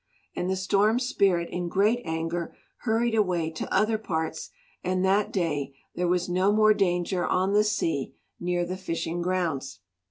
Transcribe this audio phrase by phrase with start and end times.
[0.35, 2.55] And the Storm Spirit in great anger
[2.85, 4.49] hurried away to other parts,
[4.83, 9.81] and that day there was no more danger on the sea near the fishing grounds.